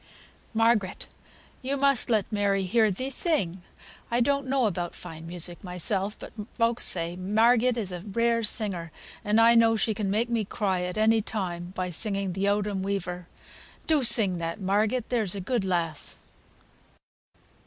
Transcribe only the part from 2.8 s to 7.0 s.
thee sing. I don't know about fine music myself, but folks